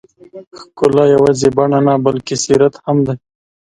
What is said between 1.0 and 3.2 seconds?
یوازې بڼه نه، بلکې سیرت هم دی.